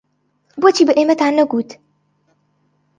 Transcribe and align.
بۆچی 0.61 0.83
بە 0.87 0.93
ئێمەتان 0.97 1.33
نەگوت؟ 1.39 1.69